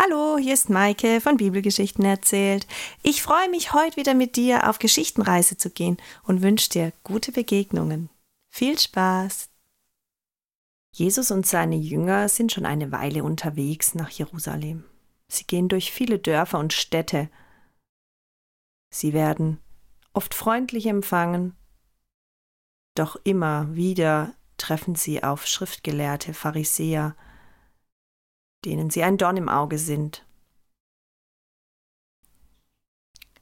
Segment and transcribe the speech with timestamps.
[0.00, 2.68] Hallo, hier ist Maike von Bibelgeschichten erzählt.
[3.02, 7.32] Ich freue mich, heute wieder mit dir auf Geschichtenreise zu gehen und wünsche dir gute
[7.32, 8.08] Begegnungen.
[8.48, 9.48] Viel Spaß!
[10.94, 14.84] Jesus und seine Jünger sind schon eine Weile unterwegs nach Jerusalem.
[15.26, 17.28] Sie gehen durch viele Dörfer und Städte.
[18.94, 19.58] Sie werden
[20.12, 21.56] oft freundlich empfangen,
[22.94, 27.16] doch immer wieder treffen sie auf Schriftgelehrte, Pharisäer,
[28.64, 30.24] denen sie ein Dorn im Auge sind.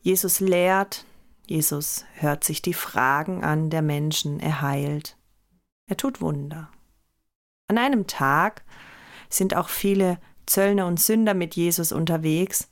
[0.00, 1.06] Jesus lehrt,
[1.46, 5.16] Jesus hört sich die Fragen an der Menschen, er heilt,
[5.86, 6.70] er tut Wunder.
[7.68, 8.64] An einem Tag
[9.30, 12.70] sind auch viele Zöllner und Sünder mit Jesus unterwegs,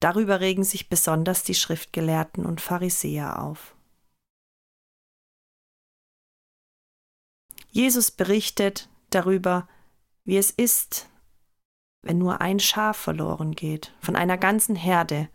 [0.00, 3.76] darüber regen sich besonders die Schriftgelehrten und Pharisäer auf.
[7.70, 9.68] Jesus berichtet darüber,
[10.24, 11.08] wie es ist,
[12.02, 15.28] wenn nur ein Schaf verloren geht von einer ganzen Herde,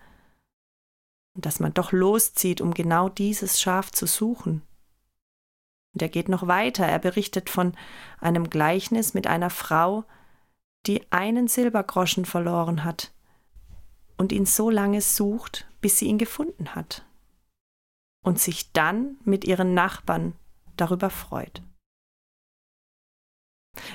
[1.38, 4.64] und dass man doch loszieht, um genau dieses Schaf zu suchen.
[5.94, 7.74] Und er geht noch weiter, er berichtet von
[8.20, 10.04] einem Gleichnis mit einer Frau,
[10.88, 13.14] die einen Silbergroschen verloren hat
[14.18, 17.06] und ihn so lange sucht, bis sie ihn gefunden hat
[18.24, 20.34] und sich dann mit ihren Nachbarn
[20.76, 21.62] darüber freut.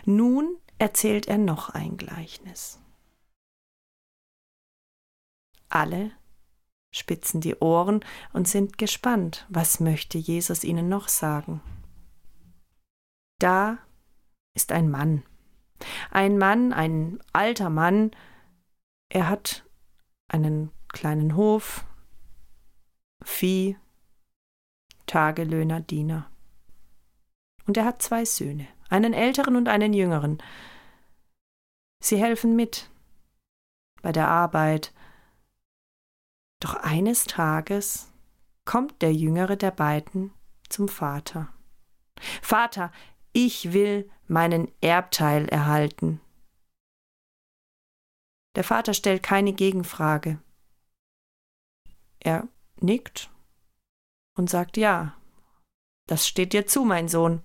[0.04, 2.80] Nun erzählt er noch ein Gleichnis.
[5.69, 6.11] Alle
[6.91, 11.62] spitzen die Ohren und sind gespannt, was möchte Jesus ihnen noch sagen.
[13.38, 13.78] Da
[14.55, 15.22] ist ein Mann.
[16.10, 18.10] Ein Mann, ein alter Mann.
[19.08, 19.64] Er hat
[20.27, 21.84] einen kleinen Hof,
[23.22, 23.77] Vieh,
[25.06, 26.28] Tagelöhner, Diener.
[27.69, 30.42] Und er hat zwei Söhne, einen älteren und einen jüngeren.
[32.03, 32.91] Sie helfen mit
[34.03, 34.92] bei der Arbeit.
[36.61, 38.12] Doch eines Tages
[38.64, 40.33] kommt der jüngere der beiden
[40.69, 41.49] zum Vater.
[42.43, 42.91] Vater,
[43.32, 46.21] ich will meinen Erbteil erhalten.
[48.56, 50.41] Der Vater stellt keine Gegenfrage.
[52.19, 52.49] Er
[52.81, 53.31] nickt
[54.37, 55.16] und sagt ja,
[56.09, 57.43] das steht dir zu, mein Sohn.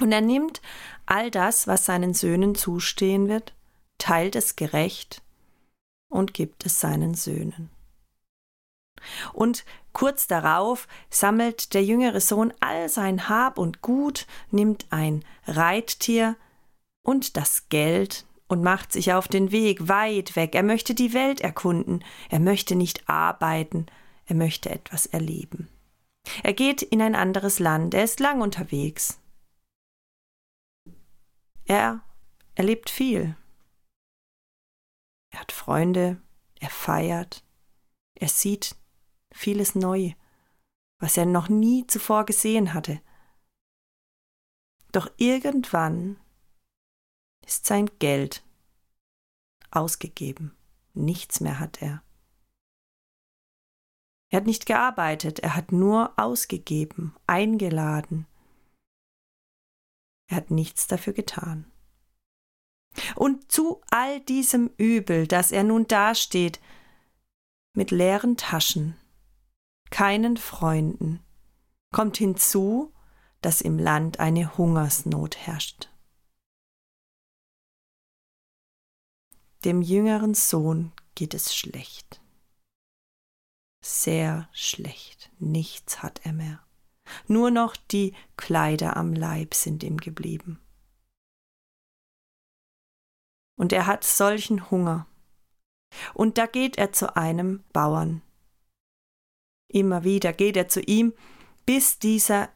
[0.00, 0.60] Und er nimmt
[1.06, 3.54] all das, was seinen Söhnen zustehen wird,
[4.00, 5.22] teilt es gerecht
[6.08, 7.70] und gibt es seinen Söhnen.
[9.32, 16.36] Und kurz darauf sammelt der jüngere Sohn all sein Hab und Gut, nimmt ein Reittier
[17.02, 20.54] und das Geld und macht sich auf den Weg weit weg.
[20.54, 23.86] Er möchte die Welt erkunden, er möchte nicht arbeiten,
[24.26, 25.68] er möchte etwas erleben.
[26.42, 29.18] Er geht in ein anderes Land, er ist lang unterwegs.
[31.64, 32.00] Er
[32.54, 33.36] erlebt viel.
[35.40, 36.20] Er hat Freunde,
[36.60, 37.42] er feiert,
[38.14, 38.76] er sieht
[39.32, 40.12] vieles neu,
[40.98, 43.00] was er noch nie zuvor gesehen hatte.
[44.92, 46.20] Doch irgendwann
[47.46, 48.44] ist sein Geld
[49.70, 50.54] ausgegeben,
[50.92, 52.02] nichts mehr hat er.
[54.28, 58.26] Er hat nicht gearbeitet, er hat nur ausgegeben, eingeladen.
[60.28, 61.72] Er hat nichts dafür getan.
[63.50, 66.60] Zu all diesem Übel, dass er nun dasteht,
[67.74, 68.96] mit leeren Taschen,
[69.90, 71.20] keinen Freunden,
[71.92, 72.94] kommt hinzu,
[73.40, 75.90] dass im Land eine Hungersnot herrscht.
[79.64, 82.22] Dem jüngeren Sohn geht es schlecht.
[83.84, 86.64] Sehr schlecht, nichts hat er mehr.
[87.26, 90.60] Nur noch die Kleider am Leib sind ihm geblieben
[93.60, 95.06] und er hat solchen Hunger.
[96.14, 98.22] Und da geht er zu einem Bauern.
[99.68, 101.12] Immer wieder geht er zu ihm,
[101.66, 102.48] bis dieser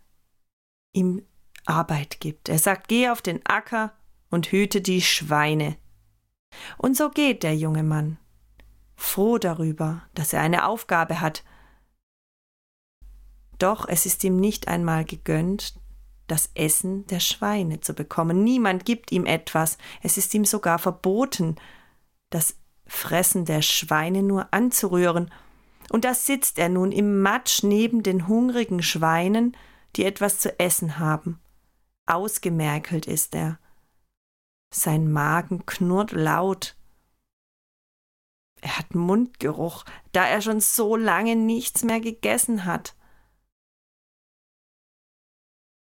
[0.94, 1.26] ihm
[1.66, 2.48] Arbeit gibt.
[2.48, 3.92] Er sagt, geh auf den Acker
[4.30, 5.76] und hüte die Schweine.
[6.78, 8.16] Und so geht der junge Mann,
[8.96, 11.44] froh darüber, dass er eine Aufgabe hat.
[13.58, 15.78] Doch es ist ihm nicht einmal gegönnt,
[16.26, 18.44] das Essen der Schweine zu bekommen.
[18.44, 21.56] Niemand gibt ihm etwas, es ist ihm sogar verboten,
[22.30, 22.56] das
[22.86, 25.30] Fressen der Schweine nur anzurühren.
[25.90, 29.56] Und da sitzt er nun im Matsch neben den hungrigen Schweinen,
[29.96, 31.40] die etwas zu essen haben.
[32.06, 33.58] Ausgemerkelt ist er.
[34.72, 36.76] Sein Magen knurrt laut.
[38.60, 42.96] Er hat Mundgeruch, da er schon so lange nichts mehr gegessen hat.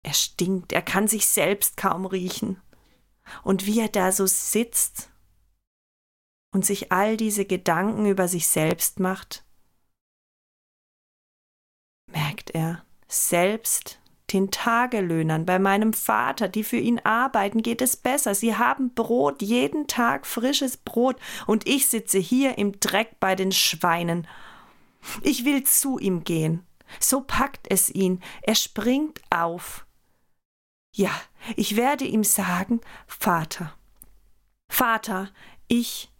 [0.06, 2.62] Er stinkt, er kann sich selbst kaum riechen.
[3.42, 5.10] Und wie er da so sitzt
[6.54, 9.44] und sich all diese Gedanken über sich selbst macht,
[12.08, 13.98] merkt er, selbst
[14.32, 18.36] den Tagelöhnern bei meinem Vater, die für ihn arbeiten, geht es besser.
[18.36, 21.16] Sie haben Brot, jeden Tag frisches Brot,
[21.48, 24.28] und ich sitze hier im Dreck bei den Schweinen.
[25.22, 26.64] Ich will zu ihm gehen.
[27.00, 28.20] So packt es ihn.
[28.42, 29.85] Er springt auf.
[30.96, 31.12] Ja,
[31.56, 33.76] ich werde ihm sagen, Vater,
[34.70, 35.30] Vater,
[35.68, 36.10] ich,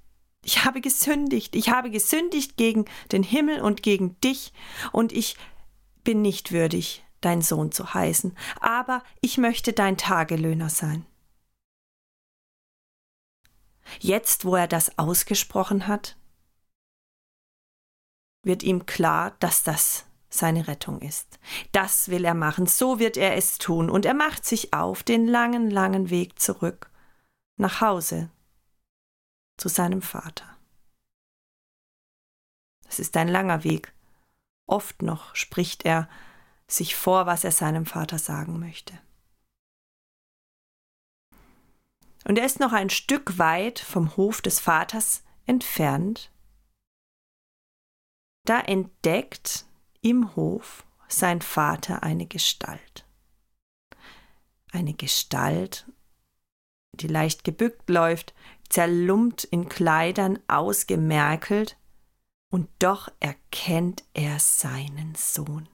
[0.45, 4.53] ich habe gesündigt, ich habe gesündigt gegen den Himmel und gegen dich,
[4.93, 5.39] und ich
[6.05, 11.07] bin nicht würdig, dein Sohn zu heißen, aber ich möchte dein Tagelöhner sein.
[13.99, 16.19] Jetzt, wo er das ausgesprochen hat,
[18.43, 20.05] wird ihm klar, dass das
[20.37, 21.39] seine Rettung ist.
[21.73, 25.27] Das will er machen, so wird er es tun, und er macht sich auf den
[25.27, 26.91] langen, langen Weg zurück
[27.57, 28.31] nach Hause
[29.57, 30.57] zu seinem Vater.
[32.89, 33.93] Es ist ein langer Weg.
[34.67, 36.09] Oft noch spricht er
[36.69, 38.99] sich vor, was er seinem Vater sagen möchte.
[42.25, 46.33] Und er ist noch ein Stück weit vom Hof des Vaters entfernt.
[48.45, 49.65] Da entdeckt
[50.03, 53.07] im Hof sein Vater eine Gestalt.
[54.73, 55.91] Eine Gestalt,
[56.93, 58.35] die leicht gebückt läuft,
[58.69, 61.77] zerlumpt in Kleidern, ausgemerkelt,
[62.51, 65.69] und doch erkennt er seinen Sohn.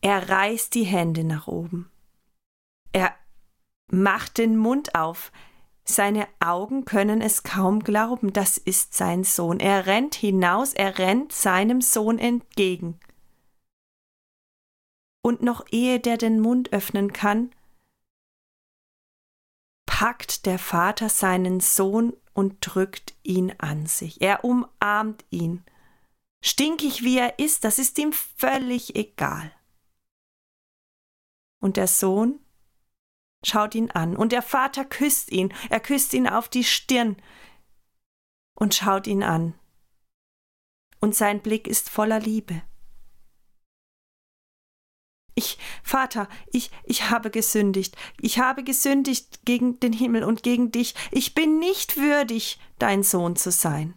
[0.00, 1.90] Er reißt die Hände nach oben.
[2.92, 3.14] Er
[3.90, 5.30] macht den Mund auf.
[5.84, 9.60] Seine Augen können es kaum glauben, das ist sein Sohn.
[9.60, 12.98] Er rennt hinaus, er rennt seinem Sohn entgegen.
[15.22, 17.50] Und noch ehe der den Mund öffnen kann,
[19.86, 24.22] packt der Vater seinen Sohn und drückt ihn an sich.
[24.22, 25.62] Er umarmt ihn.
[26.42, 29.52] Stinkig wie er ist, das ist ihm völlig egal.
[31.60, 32.40] Und der Sohn
[33.44, 37.16] schaut ihn an und der Vater küsst ihn, er küsst ihn auf die Stirn
[38.54, 39.54] und schaut ihn an.
[41.00, 42.62] Und sein Blick ist voller Liebe.
[45.34, 47.96] Ich, Vater, ich, ich habe gesündigt.
[48.20, 50.94] Ich habe gesündigt gegen den Himmel und gegen dich.
[51.10, 53.94] Ich bin nicht würdig, dein Sohn zu sein.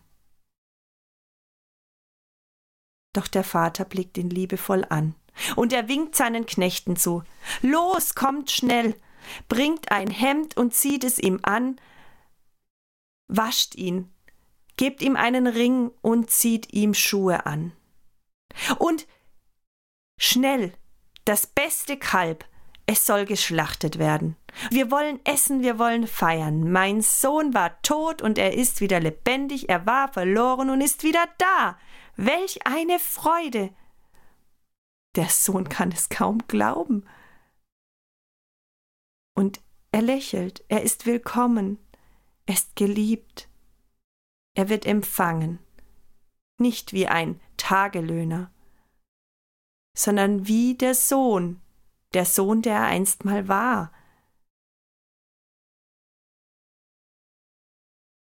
[3.12, 5.16] Doch der Vater blickt ihn liebevoll an
[5.56, 7.24] und er winkt seinen Knechten zu.
[7.62, 8.96] Los, kommt schnell,
[9.48, 11.80] bringt ein Hemd und zieht es ihm an,
[13.28, 14.12] wascht ihn,
[14.78, 17.74] gebt ihm einen Ring und zieht ihm Schuhe an.
[18.78, 19.08] Und
[20.18, 20.74] schnell,
[21.26, 22.46] das beste Kalb,
[22.86, 24.36] es soll geschlachtet werden.
[24.70, 26.72] Wir wollen essen, wir wollen feiern.
[26.72, 31.26] Mein Sohn war tot und er ist wieder lebendig, er war verloren und ist wieder
[31.38, 31.78] da.
[32.16, 33.72] Welch eine Freude!
[35.16, 37.06] Der Sohn kann es kaum glauben.
[39.36, 41.80] Und er lächelt, er ist willkommen,
[42.46, 43.50] er ist geliebt,
[44.56, 45.60] er wird empfangen,
[46.60, 48.52] nicht wie ein Tagelöhner,
[49.98, 51.62] sondern wie der Sohn,
[52.14, 53.92] der Sohn, der er einst mal war.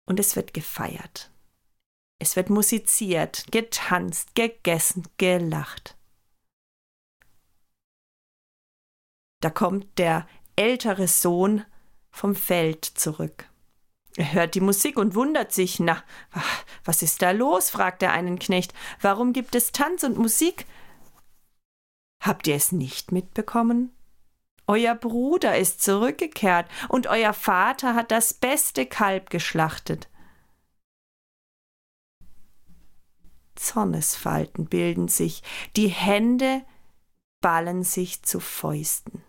[0.06, 1.30] Und es wird gefeiert.
[2.18, 5.96] Es wird musiziert, getanzt, gegessen, gelacht.
[9.40, 11.64] Da kommt der ältere Sohn
[12.10, 13.48] vom Feld zurück.
[14.16, 15.80] Er hört die Musik und wundert sich.
[15.80, 16.02] Na,
[16.84, 17.70] was ist da los?
[17.70, 18.74] fragt er einen Knecht.
[19.00, 20.66] Warum gibt es Tanz und Musik?
[22.20, 23.90] Habt ihr es nicht mitbekommen?
[24.66, 30.08] Euer Bruder ist zurückgekehrt und euer Vater hat das beste Kalb geschlachtet.
[33.54, 35.42] Zornesfalten bilden sich,
[35.76, 36.64] die Hände
[37.40, 39.22] ballen sich zu Fäusten.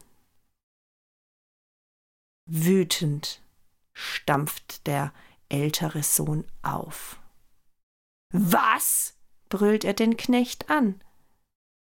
[2.46, 3.42] Wütend
[3.94, 5.14] stampft der
[5.50, 7.20] ältere Sohn auf.
[8.32, 9.18] Was?
[9.50, 11.00] brüllt er den Knecht an.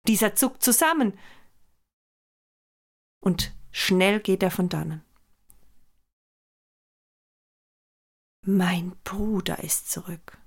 [0.06, 1.18] Dieser zuckt zusammen.
[3.20, 5.04] Und schnell geht er von dannen.
[8.46, 10.38] Mein Bruder ist zurück.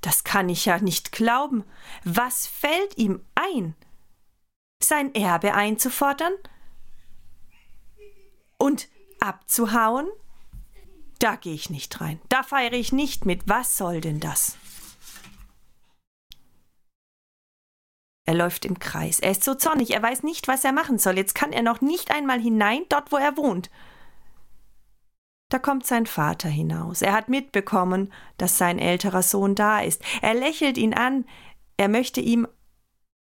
[0.00, 1.64] Das kann ich ja nicht glauben.
[2.02, 3.76] Was fällt ihm ein?
[4.82, 6.32] Sein Erbe einzufordern?
[8.58, 8.88] Und
[9.20, 10.08] abzuhauen?
[11.18, 12.20] Da gehe ich nicht rein.
[12.28, 13.48] Da feiere ich nicht mit.
[13.48, 14.56] Was soll denn das?
[18.26, 19.20] Er läuft im Kreis.
[19.20, 19.92] Er ist so zornig.
[19.92, 21.16] Er weiß nicht, was er machen soll.
[21.16, 23.70] Jetzt kann er noch nicht einmal hinein, dort, wo er wohnt.
[25.48, 27.02] Da kommt sein Vater hinaus.
[27.02, 30.02] Er hat mitbekommen, dass sein älterer Sohn da ist.
[30.20, 31.24] Er lächelt ihn an.
[31.76, 32.48] Er möchte ihm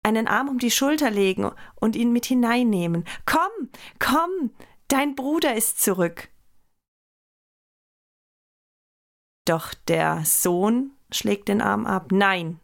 [0.03, 3.05] einen Arm um die Schulter legen und ihn mit hineinnehmen.
[3.27, 4.51] Komm, komm,
[4.89, 6.29] dein Bruder ist zurück.
[9.47, 12.11] Doch der Sohn schlägt den Arm ab.
[12.11, 12.61] Nein,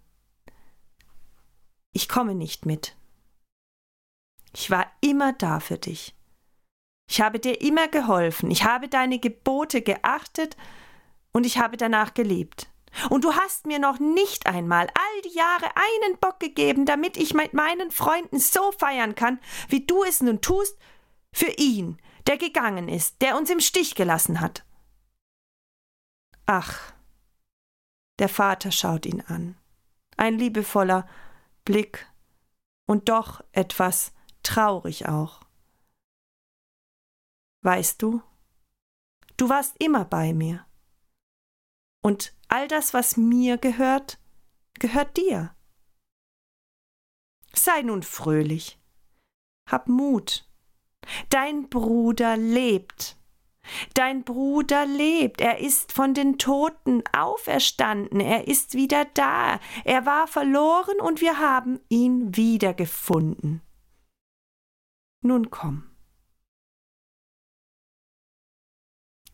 [1.93, 2.97] ich komme nicht mit.
[4.55, 6.15] Ich war immer da für dich.
[7.09, 10.57] Ich habe dir immer geholfen, ich habe deine Gebote geachtet
[11.33, 12.69] und ich habe danach gelebt.
[13.09, 17.35] Und du hast mir noch nicht einmal all die Jahre einen Bock gegeben, damit ich
[17.35, 20.77] mit meinen Freunden so feiern kann, wie du es nun tust,
[21.33, 24.65] für ihn, der gegangen ist, der uns im Stich gelassen hat.
[26.47, 26.93] Ach,
[28.19, 29.57] der Vater schaut ihn an,
[30.17, 31.09] ein liebevoller
[31.65, 32.07] Blick
[32.87, 34.12] und doch etwas
[34.43, 35.41] traurig auch.
[37.62, 38.23] Weißt du,
[39.37, 40.67] du warst immer bei mir.
[42.03, 44.19] Und all das, was mir gehört,
[44.75, 45.55] gehört dir.
[47.55, 48.81] Sei nun fröhlich.
[49.69, 50.50] Hab Mut.
[51.28, 53.16] Dein Bruder lebt.
[53.95, 60.26] Dein Bruder lebt, er ist von den Toten auferstanden, er ist wieder da, er war
[60.26, 63.62] verloren und wir haben ihn wiedergefunden.
[65.23, 65.85] Nun komm.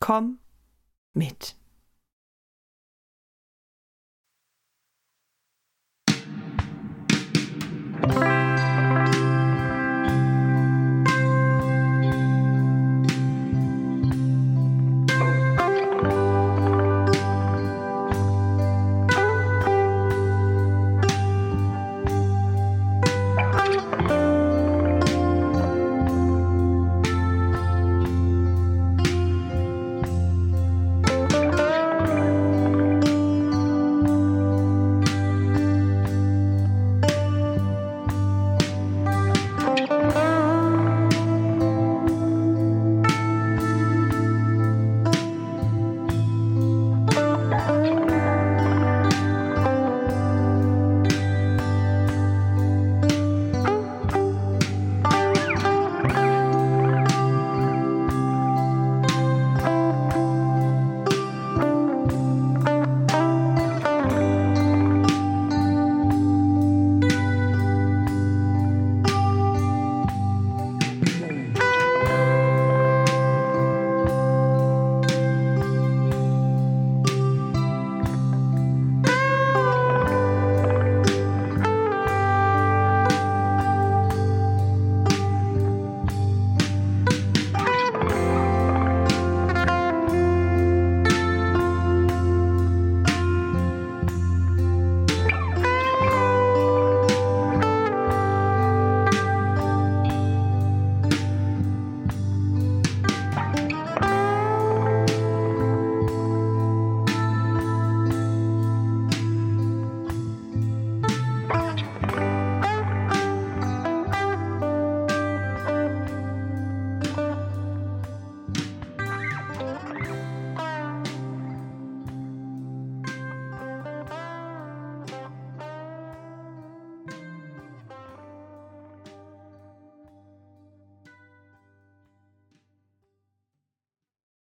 [0.00, 0.38] Komm
[1.14, 1.56] mit.